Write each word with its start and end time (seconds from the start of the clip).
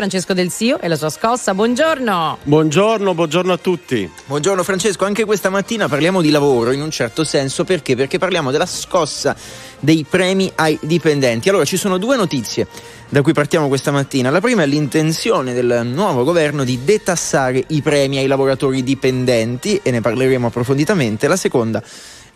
Francesco 0.00 0.32
Del 0.32 0.50
Sio 0.50 0.80
e 0.80 0.88
la 0.88 0.96
sua 0.96 1.10
scossa. 1.10 1.52
Buongiorno. 1.52 2.38
Buongiorno, 2.42 3.12
buongiorno 3.12 3.52
a 3.52 3.58
tutti. 3.58 4.10
Buongiorno 4.24 4.62
Francesco, 4.62 5.04
anche 5.04 5.26
questa 5.26 5.50
mattina 5.50 5.88
parliamo 5.88 6.22
di 6.22 6.30
lavoro 6.30 6.72
in 6.72 6.80
un 6.80 6.90
certo 6.90 7.22
senso 7.22 7.64
perché? 7.64 7.96
Perché 7.96 8.16
parliamo 8.16 8.50
della 8.50 8.64
scossa 8.64 9.36
dei 9.78 10.06
premi 10.08 10.50
ai 10.54 10.78
dipendenti. 10.80 11.50
Allora 11.50 11.66
ci 11.66 11.76
sono 11.76 11.98
due 11.98 12.16
notizie 12.16 12.66
da 13.10 13.20
cui 13.20 13.34
partiamo 13.34 13.68
questa 13.68 13.90
mattina. 13.90 14.30
La 14.30 14.40
prima 14.40 14.62
è 14.62 14.66
l'intenzione 14.66 15.52
del 15.52 15.82
nuovo 15.84 16.24
governo 16.24 16.64
di 16.64 16.82
detassare 16.82 17.62
i 17.66 17.82
premi 17.82 18.16
ai 18.16 18.26
lavoratori 18.26 18.82
dipendenti 18.82 19.80
e 19.82 19.90
ne 19.90 20.00
parleremo 20.00 20.46
approfonditamente. 20.46 21.28
La 21.28 21.36
seconda 21.36 21.82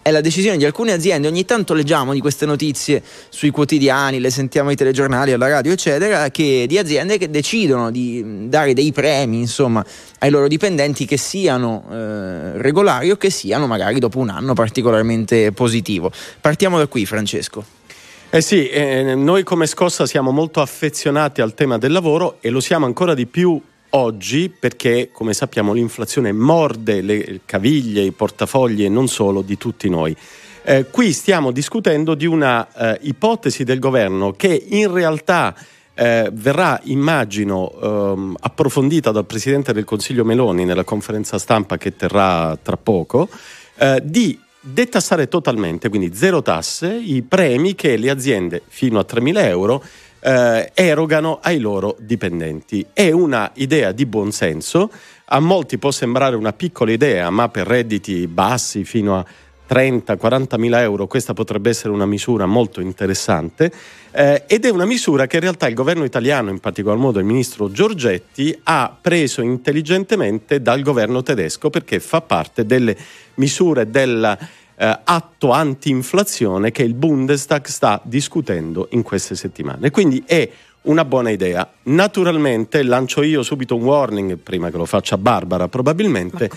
è 0.05 0.11
la 0.11 0.21
decisione 0.21 0.59
di 0.59 0.66
alcune 0.66 0.93
aziende, 0.93 1.29
ogni 1.29 1.46
tanto 1.46 1.73
leggiamo 1.73 2.12
di 2.12 2.21
queste 2.21 2.45
notizie 2.45 3.03
sui 3.30 3.48
quotidiani, 3.48 4.21
le 4.21 4.29
sentiamo 4.29 4.68
ai 4.68 4.77
telegiornali, 4.77 5.32
alla 5.32 5.48
radio, 5.48 5.73
eccetera, 5.73 6.29
che 6.29 6.66
di 6.68 6.77
aziende 6.77 7.16
che 7.16 7.30
decidono 7.30 7.91
di 7.91 8.46
dare 8.50 8.75
dei 8.75 8.93
premi, 8.93 9.39
insomma, 9.39 9.82
ai 10.18 10.29
loro 10.29 10.46
dipendenti 10.46 11.07
che 11.07 11.17
siano 11.17 11.86
eh, 11.90 12.59
regolari 12.61 13.12
o 13.12 13.17
che 13.17 13.31
siano 13.31 13.67
magari 13.67 13.98
dopo 13.98 14.18
un 14.18 14.29
anno 14.29 14.53
particolarmente 14.53 15.53
positivo. 15.53 16.12
Partiamo 16.39 16.76
da 16.76 16.86
qui, 16.86 17.07
Francesco. 17.07 17.64
Eh 18.29 18.43
sì, 18.43 18.68
eh, 18.68 19.14
noi 19.14 19.43
come 19.43 19.67
scossa 19.67 20.04
siamo 20.04 20.32
molto 20.32 20.61
affezionati 20.61 21.40
al 21.40 21.54
tema 21.54 21.79
del 21.79 21.93
lavoro 21.93 22.36
e 22.43 22.50
lo 22.50 22.61
siamo 22.61 22.84
ancora 22.84 23.14
di 23.14 23.25
più 23.25 23.59
oggi 23.94 24.48
perché, 24.48 25.11
come 25.12 25.32
sappiamo, 25.32 25.72
l'inflazione 25.72 26.32
morde 26.32 27.00
le 27.00 27.40
caviglie, 27.44 28.03
i 28.03 28.12
portafogli 28.12 28.84
e 28.84 28.89
non 28.89 29.08
solo 29.08 29.43
di 29.43 29.57
tutti 29.57 29.89
noi. 29.89 30.17
Eh, 30.67 30.86
qui 30.90 31.12
stiamo 31.12 31.50
discutendo 31.50 32.14
di 32.14 32.27
una 32.27 32.67
eh, 32.72 32.98
ipotesi 33.03 33.64
del 33.64 33.78
governo 33.78 34.33
che 34.33 34.64
in 34.69 34.92
realtà 34.92 35.55
eh, 35.94 36.30
verrà, 36.33 36.80
immagino, 36.84 37.70
ehm, 37.80 38.36
approfondita 38.41 39.11
dal 39.11 39.27
Presidente 39.27 39.72
del 39.72 39.84
Consiglio 39.84 40.25
Meloni 40.25 40.64
nella 40.64 40.84
conferenza 40.84 41.39
stampa 41.39 41.77
che 41.77 41.95
terrà 41.97 42.59
tra 42.61 42.77
poco, 42.77 43.28
eh, 43.77 44.00
di 44.03 44.41
detassare 44.67 45.28
totalmente, 45.28 45.91
quindi 45.91 46.15
zero 46.15 46.41
tasse, 46.41 46.95
i 46.95 47.20
premi 47.22 47.75
che 47.75 47.97
le 47.97 48.09
aziende 48.09 48.62
fino 48.67 48.98
a 48.98 49.05
3.000 49.06 49.45
euro 49.45 49.84
eh, 50.25 50.70
erogano 50.72 51.39
ai 51.42 51.58
loro 51.58 51.97
dipendenti. 51.98 52.86
È 52.92 53.11
una 53.11 53.50
idea 53.55 53.92
di 53.92 54.06
buonsenso, 54.06 54.91
a 55.27 55.39
molti 55.39 55.77
può 55.77 55.91
sembrare 55.91 56.34
una 56.34 56.55
piccola 56.55 56.92
idea, 56.92 57.28
ma 57.28 57.50
per 57.50 57.66
redditi 57.66 58.27
bassi 58.27 58.84
fino 58.84 59.19
a 59.19 59.25
30-40 59.69 60.58
mila 60.58 60.83
euro 60.83 61.06
questa 61.06 61.33
potrebbe 61.33 61.70
essere 61.70 61.92
una 61.92 62.05
misura 62.05 62.44
molto 62.44 62.83
interessante 62.83 63.72
eh, 64.12 64.44
ed 64.47 64.66
è 64.66 64.69
una 64.69 64.84
misura 64.84 65.27
che 65.27 65.36
in 65.36 65.42
realtà 65.42 65.66
il 65.66 65.75
governo 65.75 66.05
italiano, 66.05 66.50
in 66.50 66.61
particolar 66.61 66.98
modo 66.98 67.19
il 67.19 67.25
ministro 67.25 67.70
Giorgetti, 67.70 68.56
ha 68.64 68.94
preso 69.00 69.41
intelligentemente 69.41 70.61
dal 70.61 70.83
governo 70.83 71.22
tedesco 71.22 71.70
perché 71.70 71.98
fa 71.98 72.20
parte 72.20 72.66
delle 72.66 72.97
misure 73.36 73.91
del 73.91 74.38
eh, 74.77 75.00
atto 75.05 75.50
anti-inflazione 75.50 76.70
che 76.70 76.83
il 76.83 76.94
Bundestag 76.94 77.67
sta 77.67 78.00
discutendo 78.05 78.89
in 78.91 79.03
queste 79.03 79.34
settimane. 79.34 79.91
Quindi 79.91 80.22
è 80.27 80.48
una 80.83 81.05
buona 81.05 81.31
idea. 81.31 81.69
Naturalmente 81.84 82.83
lancio 82.83 83.22
io 83.22 83.42
subito 83.42 83.77
un 83.77 83.84
warning, 83.84 84.36
prima 84.36 84.70
che 84.70 84.77
lo 84.77 84.84
faccia 84.84 85.16
Barbara 85.16 85.69
probabilmente. 85.69 86.50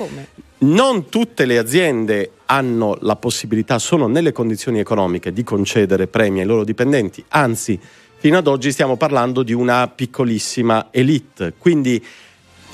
Non 0.59 1.09
tutte 1.09 1.45
le 1.45 1.57
aziende 1.57 2.31
hanno 2.45 2.97
la 3.01 3.15
possibilità, 3.15 3.77
sono 3.77 4.07
nelle 4.07 4.31
condizioni 4.31 4.79
economiche 4.79 5.31
di 5.31 5.43
concedere 5.43 6.07
premi 6.07 6.39
ai 6.39 6.45
loro 6.45 6.63
dipendenti, 6.63 7.23
anzi 7.29 7.79
fino 8.19 8.37
ad 8.37 8.47
oggi 8.47 8.71
stiamo 8.71 8.97
parlando 8.97 9.43
di 9.43 9.53
una 9.53 9.87
piccolissima 9.87 10.87
elite. 10.89 11.53
Quindi 11.57 12.03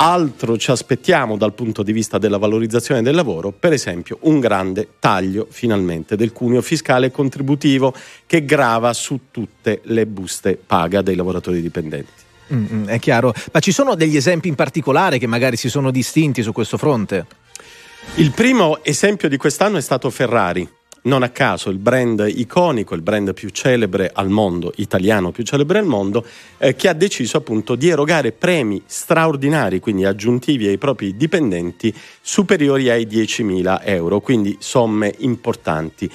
Altro 0.06 0.58
ci 0.58 0.70
aspettiamo 0.70 1.38
dal 1.38 1.54
punto 1.54 1.82
di 1.82 1.94
vista 1.94 2.18
della 2.18 2.38
valorizzazione 2.38 3.02
del 3.02 3.16
lavoro, 3.16 3.52
per 3.52 3.72
esempio 3.72 4.18
un 4.23 4.42
grande 4.42 4.96
taglio 5.00 5.48
finalmente 5.50 6.18
del 6.18 6.34
cuneo 6.34 6.62
fiscale 6.62 7.09
contributivo 7.09 7.94
che 8.25 8.44
grava 8.44 8.92
su 8.92 9.18
tutte 9.31 9.80
le 9.84 10.06
buste 10.06 10.58
paga 10.58 11.02
dei 11.02 11.16
lavoratori 11.16 11.62
dipendenti. 11.62 12.12
Mm, 12.53 12.66
mm, 12.69 12.88
è 12.88 13.00
chiaro, 13.00 13.34
ma 13.53 13.62
ci 13.62 13.72
sono 13.72 13.96
degli 13.96 14.18
esempi 14.18 14.50
in 14.50 14.56
particolare 14.56 15.19
che 15.19 15.28
magari 15.28 15.56
si 15.56 15.69
sono 15.69 15.90
distinti 15.90 16.42
su 16.42 16.52
questo 16.52 16.78
fronte? 16.78 17.25
Il 18.16 18.31
primo 18.31 18.84
esempio 18.84 19.30
di 19.30 19.38
quest'anno 19.38 19.78
è 19.78 19.81
stato 19.81 20.09
Ferrari 20.09 20.69
non 21.03 21.24
a 21.24 21.30
caso 21.30 21.69
il 21.69 21.78
brand 21.78 22.25
iconico, 22.28 22.96
il 22.96 23.02
brand 23.02 23.34
più 23.34 23.50
celebre 23.50 24.09
al 24.14 24.30
mondo, 24.30 24.72
italiano 24.78 25.31
più 25.31 25.44
celebre 25.44 25.80
al 25.80 25.86
mondo, 25.86 26.25
eh, 26.58 26.75
che 26.75 26.88
ha 26.88 26.94
deciso 26.94 27.38
appunto 27.38 27.75
di 27.75 27.90
erogare 27.90 28.31
premi 28.31 28.81
straordinari, 28.86 29.80
quindi 29.80 30.06
aggiuntivi 30.06 30.68
ai 30.68 30.78
propri 30.78 31.16
dipendenti, 31.18 31.94
superiori 32.22 32.90
ai 32.90 33.06
10.000 33.06 33.81
euro, 33.84 34.19
quindi 34.22 34.58
somme 34.59 35.13
importanti. 35.19 36.09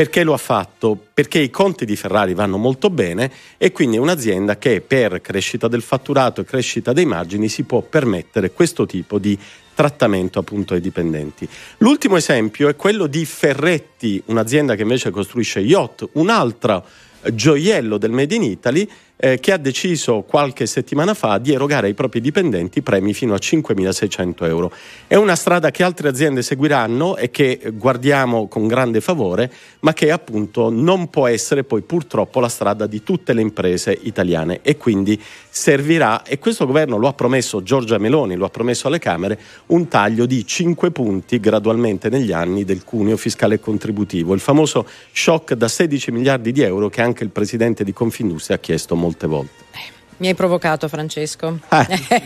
Perché 0.00 0.24
lo 0.24 0.32
ha 0.32 0.38
fatto? 0.38 0.98
Perché 1.12 1.40
i 1.40 1.50
conti 1.50 1.84
di 1.84 1.94
Ferrari 1.94 2.32
vanno 2.32 2.56
molto 2.56 2.88
bene 2.88 3.30
e 3.58 3.70
quindi 3.70 3.96
è 3.96 4.00
un'azienda 4.00 4.56
che 4.56 4.80
per 4.80 5.20
crescita 5.20 5.68
del 5.68 5.82
fatturato 5.82 6.40
e 6.40 6.44
crescita 6.44 6.94
dei 6.94 7.04
margini 7.04 7.50
si 7.50 7.64
può 7.64 7.82
permettere 7.82 8.50
questo 8.50 8.86
tipo 8.86 9.18
di 9.18 9.38
trattamento 9.74 10.38
appunto 10.38 10.72
ai 10.72 10.80
dipendenti. 10.80 11.46
L'ultimo 11.80 12.16
esempio 12.16 12.70
è 12.70 12.76
quello 12.76 13.06
di 13.06 13.26
Ferretti, 13.26 14.22
un'azienda 14.24 14.74
che 14.74 14.80
invece 14.80 15.10
costruisce 15.10 15.60
yacht, 15.60 16.08
un 16.12 16.30
altro 16.30 16.82
gioiello 17.32 17.98
del 17.98 18.10
Made 18.10 18.34
in 18.34 18.42
Italy 18.42 18.88
eh, 19.22 19.38
che 19.38 19.52
ha 19.52 19.58
deciso 19.58 20.22
qualche 20.22 20.64
settimana 20.64 21.12
fa 21.12 21.36
di 21.36 21.52
erogare 21.52 21.88
ai 21.88 21.94
propri 21.94 22.20
dipendenti 22.20 22.80
premi 22.80 23.12
fino 23.12 23.34
a 23.34 23.38
5.600 23.38 24.46
euro. 24.46 24.72
È 25.06 25.14
una 25.14 25.36
strada 25.36 25.70
che 25.70 25.82
altre 25.82 26.08
aziende 26.08 26.40
seguiranno 26.42 27.16
e 27.16 27.30
che 27.30 27.60
guardiamo 27.74 28.48
con 28.48 28.66
grande 28.66 29.02
favore, 29.02 29.52
ma 29.80 29.92
che 29.92 30.10
appunto 30.10 30.70
non 30.70 31.10
può 31.10 31.26
essere 31.26 31.64
poi 31.64 31.82
purtroppo 31.82 32.40
la 32.40 32.48
strada 32.48 32.86
di 32.86 33.02
tutte 33.02 33.34
le 33.34 33.42
imprese 33.42 33.96
italiane 34.00 34.60
e 34.62 34.78
quindi 34.78 35.20
servirà, 35.50 36.22
e 36.22 36.38
questo 36.38 36.64
governo 36.64 36.96
lo 36.96 37.08
ha 37.08 37.12
promesso, 37.12 37.62
Giorgia 37.62 37.98
Meloni 37.98 38.36
lo 38.36 38.46
ha 38.46 38.50
promesso 38.50 38.86
alle 38.86 38.98
Camere, 38.98 39.38
un 39.66 39.88
taglio 39.88 40.24
di 40.24 40.46
5 40.46 40.90
punti 40.92 41.38
gradualmente 41.40 42.08
negli 42.08 42.32
anni 42.32 42.64
del 42.64 42.84
cuneo 42.84 43.18
fiscale 43.18 43.60
contributivo, 43.60 44.32
il 44.32 44.40
famoso 44.40 44.86
shock 45.12 45.52
da 45.52 45.68
16 45.68 46.10
miliardi 46.10 46.52
di 46.52 46.62
euro 46.62 46.88
che 46.88 47.02
anche 47.02 47.09
il 47.24 47.30
presidente 47.30 47.84
di 47.84 47.92
Confindustria 47.92 48.56
ha 48.56 48.60
chiesto 48.60 48.94
molte 48.94 49.26
volte. 49.26 49.64
Mi 50.20 50.28
hai 50.28 50.34
provocato, 50.34 50.86
Francesco. 50.86 51.60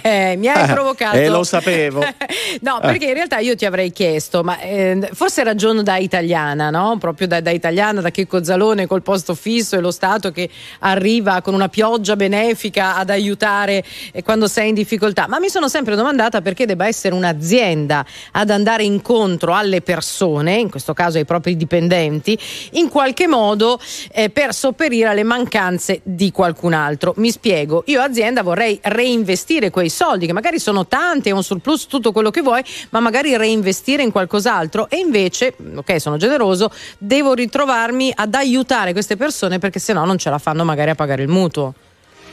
Eh. 0.03 0.35
Mi 0.37 0.49
hai 0.49 0.67
provocato. 0.73 1.17
E 1.17 1.27
eh, 1.27 1.29
lo 1.29 1.45
sapevo. 1.45 2.01
no, 2.61 2.81
perché 2.81 3.07
in 3.07 3.15
realtà 3.15 3.39
io 3.39 3.55
ti 3.55 3.65
avrei 3.67 3.93
chiesto, 3.93 4.43
ma 4.43 4.59
eh, 4.59 5.11
forse 5.13 5.45
ragiono 5.45 5.81
da 5.85 5.97
italiana, 5.99 6.71
no? 6.71 6.97
Proprio 6.99 7.29
da, 7.29 7.41
da, 7.41 7.51
italiana, 7.51 8.01
da 8.01 8.11
Checco 8.11 8.43
Zalone 8.43 8.89
col 8.89 9.03
posto 9.03 9.37
fisso 9.37 9.77
e 9.77 9.81
lo 9.81 9.93
Stato 9.93 10.33
che 10.33 10.51
arriva 10.81 11.41
con 11.41 11.55
una 11.55 11.69
pioggia 11.69 12.17
benefica 12.17 12.97
ad 12.97 13.11
aiutare 13.11 13.85
eh, 14.11 14.25
quando 14.25 14.49
sei 14.49 14.71
in 14.71 14.75
difficoltà. 14.75 15.29
Ma 15.29 15.39
mi 15.39 15.49
sono 15.49 15.69
sempre 15.69 15.95
domandata 15.95 16.43
perché 16.43 16.67
debba 16.67 16.89
essere 16.89 17.15
un'azienda 17.15 18.05
ad 18.33 18.51
andare 18.51 18.83
incontro 18.83 19.55
alle 19.55 19.83
persone, 19.83 20.57
in 20.57 20.69
questo 20.69 20.95
caso 20.95 21.19
ai 21.19 21.25
propri 21.25 21.57
dipendenti, 21.57 22.37
in 22.73 22.89
qualche 22.89 23.29
modo 23.29 23.79
eh, 24.11 24.31
per 24.31 24.53
sopperire 24.53 25.11
alle 25.11 25.23
mancanze 25.23 26.01
di 26.03 26.33
qualcun 26.33 26.73
altro. 26.73 27.15
Mi 27.19 27.31
spiego 27.31 27.83
io 27.85 28.01
azienda 28.01 28.43
vorrei 28.43 28.79
reinvestire 28.83 29.71
quei 29.71 29.89
soldi 29.89 30.27
che 30.27 30.33
magari 30.33 30.59
sono 30.59 30.87
tanti, 30.87 31.29
è 31.29 31.33
un 31.33 31.43
surplus, 31.43 31.87
tutto 31.87 32.13
quello 32.13 32.31
che 32.31 32.41
vuoi, 32.41 32.63
ma 32.91 33.01
magari 33.01 33.37
reinvestire 33.37 34.03
in 34.03 34.11
qualcos'altro 34.11 34.89
e 34.89 34.99
invece, 34.99 35.55
ok, 35.75 36.01
sono 36.01 36.17
generoso, 36.17 36.71
devo 36.99 37.35
ritrovarmi 37.35 38.13
ad 38.15 38.35
aiutare 38.35 38.93
queste 38.93 39.17
persone 39.17 39.59
perché 39.59 39.79
sennò 39.79 40.05
non 40.05 40.19
ce 40.19 40.31
la 40.31 40.39
fanno 40.39 40.65
magari 40.65 40.91
a 40.91 40.95
pagare 40.95 41.23
il 41.23 41.29
mutuo. 41.29 41.75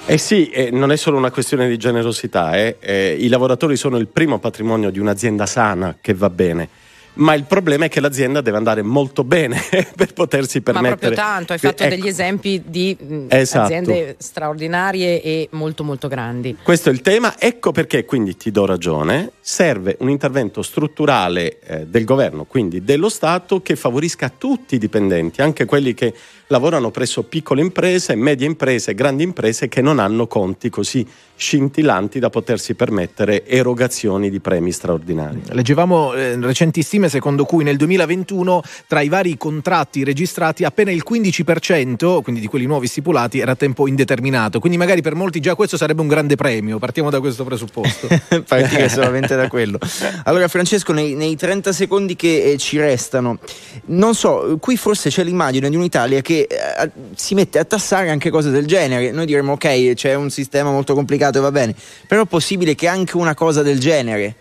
Eh 0.05 0.17
sì, 0.17 0.49
eh, 0.49 0.71
non 0.71 0.91
è 0.91 0.95
solo 0.95 1.17
una 1.17 1.29
questione 1.29 1.67
di 1.67 1.77
generosità, 1.77 2.57
eh. 2.57 2.77
Eh, 2.79 3.15
i 3.19 3.27
lavoratori 3.27 3.75
sono 3.75 3.97
il 3.97 4.07
primo 4.07 4.39
patrimonio 4.39 4.89
di 4.89 4.97
un'azienda 4.97 5.45
sana 5.45 5.97
che 6.01 6.13
va 6.13 6.29
bene 6.29 6.67
ma 7.13 7.33
il 7.33 7.43
problema 7.43 7.85
è 7.85 7.89
che 7.89 7.99
l'azienda 7.99 8.41
deve 8.41 8.57
andare 8.57 8.81
molto 8.81 9.23
bene 9.23 9.61
per 9.95 10.13
potersi 10.13 10.61
permettere. 10.61 10.89
Ma 10.89 10.97
proprio 10.97 11.17
tanto, 11.17 11.53
hai 11.53 11.59
fatto 11.59 11.83
ecco. 11.83 11.95
degli 11.95 12.07
esempi 12.07 12.61
di 12.65 12.97
esatto. 13.27 13.65
aziende 13.65 14.15
straordinarie 14.17 15.21
e 15.21 15.47
molto 15.51 15.83
molto 15.83 16.07
grandi. 16.07 16.57
Questo 16.61 16.89
è 16.89 16.91
il 16.91 17.01
tema, 17.01 17.39
ecco 17.39 17.71
perché 17.71 18.05
quindi 18.05 18.37
ti 18.37 18.51
do 18.51 18.65
ragione, 18.65 19.31
serve 19.39 19.97
un 19.99 20.09
intervento 20.09 20.61
strutturale 20.61 21.59
eh, 21.59 21.85
del 21.85 22.05
governo, 22.05 22.45
quindi 22.45 22.83
dello 22.83 23.09
Stato, 23.09 23.61
che 23.61 23.75
favorisca 23.75 24.31
tutti 24.35 24.75
i 24.75 24.77
dipendenti, 24.77 25.41
anche 25.41 25.65
quelli 25.65 25.93
che 25.93 26.13
lavorano 26.47 26.91
presso 26.91 27.23
piccole 27.23 27.61
imprese, 27.61 28.15
medie 28.15 28.45
imprese, 28.45 28.93
grandi 28.93 29.23
imprese 29.23 29.67
che 29.67 29.81
non 29.81 29.99
hanno 29.99 30.27
conti 30.27 30.69
così 30.69 31.05
scintillanti 31.35 32.19
da 32.19 32.29
potersi 32.29 32.75
permettere 32.75 33.45
erogazioni 33.47 34.29
di 34.29 34.39
premi 34.39 34.71
straordinari. 34.71 35.41
Leggevamo 35.49 36.13
eh, 36.13 36.39
recentissimi 36.39 37.00
stime 37.01 37.09
secondo 37.09 37.45
cui 37.45 37.63
nel 37.63 37.77
2021 37.77 38.61
tra 38.87 39.01
i 39.01 39.09
vari 39.09 39.37
contratti 39.37 40.03
registrati 40.03 40.63
appena 40.63 40.91
il 40.91 41.03
15%, 41.07 42.21
quindi 42.21 42.41
di 42.41 42.47
quelli 42.47 42.65
nuovi 42.65 42.87
stipulati, 42.87 43.39
era 43.39 43.51
a 43.51 43.55
tempo 43.55 43.87
indeterminato. 43.87 44.59
Quindi 44.59 44.77
magari 44.77 45.01
per 45.01 45.15
molti 45.15 45.39
già 45.39 45.55
questo 45.55 45.77
sarebbe 45.77 46.01
un 46.01 46.07
grande 46.07 46.35
premio. 46.35 46.77
Partiamo 46.77 47.09
da 47.09 47.19
questo 47.19 47.43
presupposto. 47.43 48.07
Partire 48.47 48.89
solamente 48.89 49.35
da 49.35 49.47
quello. 49.47 49.79
Allora 50.25 50.47
Francesco, 50.47 50.93
nei, 50.93 51.15
nei 51.15 51.35
30 51.35 51.71
secondi 51.71 52.15
che 52.15 52.51
eh, 52.51 52.57
ci 52.57 52.77
restano, 52.77 53.39
non 53.85 54.13
so, 54.13 54.57
qui 54.59 54.77
forse 54.77 55.09
c'è 55.09 55.23
l'immagine 55.23 55.69
di 55.69 55.75
un'Italia 55.75 56.21
che 56.21 56.47
eh, 56.49 56.91
si 57.15 57.33
mette 57.33 57.59
a 57.59 57.65
tassare 57.65 58.09
anche 58.09 58.29
cose 58.29 58.49
del 58.49 58.65
genere. 58.65 59.11
Noi 59.11 59.25
diremmo 59.25 59.53
ok, 59.53 59.93
c'è 59.93 60.13
un 60.13 60.29
sistema 60.29 60.71
molto 60.71 60.93
complicato 60.93 61.37
e 61.37 61.41
va 61.41 61.51
bene, 61.51 61.75
però 62.05 62.23
è 62.23 62.27
possibile 62.27 62.75
che 62.75 62.87
anche 62.87 63.17
una 63.17 63.33
cosa 63.33 63.61
del 63.61 63.79
genere 63.79 64.35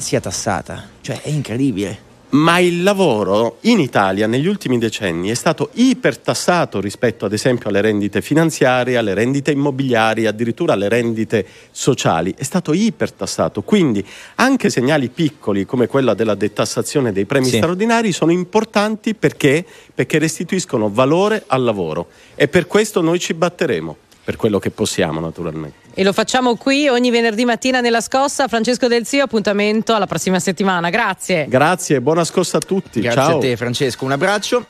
sia 0.00 0.20
tassata. 0.20 0.88
Cioè, 1.00 1.20
è 1.22 1.28
incredibile. 1.28 2.08
Ma 2.32 2.60
il 2.60 2.84
lavoro 2.84 3.56
in 3.62 3.80
Italia 3.80 4.28
negli 4.28 4.46
ultimi 4.46 4.78
decenni 4.78 5.30
è 5.30 5.34
stato 5.34 5.70
ipertassato 5.72 6.80
rispetto 6.80 7.24
ad 7.24 7.32
esempio 7.32 7.68
alle 7.68 7.80
rendite 7.80 8.22
finanziarie, 8.22 8.96
alle 8.96 9.14
rendite 9.14 9.50
immobiliari, 9.50 10.26
addirittura 10.26 10.74
alle 10.74 10.88
rendite 10.88 11.44
sociali. 11.72 12.32
È 12.36 12.44
stato 12.44 12.72
ipertassato. 12.72 13.62
Quindi 13.62 14.06
anche 14.36 14.70
segnali 14.70 15.08
piccoli 15.08 15.66
come 15.66 15.88
quella 15.88 16.14
della 16.14 16.36
detassazione 16.36 17.10
dei 17.10 17.24
premi 17.24 17.46
sì. 17.46 17.56
straordinari 17.56 18.12
sono 18.12 18.30
importanti 18.30 19.14
perché? 19.14 19.64
perché 19.92 20.18
restituiscono 20.20 20.88
valore 20.88 21.42
al 21.48 21.64
lavoro. 21.64 22.10
E 22.36 22.46
per 22.46 22.68
questo 22.68 23.00
noi 23.00 23.18
ci 23.18 23.34
batteremo 23.34 23.96
per 24.30 24.36
quello 24.36 24.60
che 24.60 24.70
possiamo 24.70 25.18
naturalmente. 25.18 25.88
E 25.92 26.04
lo 26.04 26.12
facciamo 26.12 26.54
qui 26.54 26.86
ogni 26.86 27.10
venerdì 27.10 27.44
mattina 27.44 27.80
nella 27.80 28.00
scossa. 28.00 28.46
Francesco 28.46 28.86
Del 28.86 29.04
Zio, 29.04 29.24
appuntamento 29.24 29.92
alla 29.92 30.06
prossima 30.06 30.38
settimana. 30.38 30.88
Grazie. 30.88 31.46
Grazie, 31.48 32.00
buona 32.00 32.22
scossa 32.22 32.58
a 32.58 32.60
tutti. 32.60 33.00
Grazie 33.00 33.22
Ciao. 33.22 33.36
a 33.38 33.40
te 33.40 33.56
Francesco, 33.56 34.04
un 34.04 34.12
abbraccio. 34.12 34.66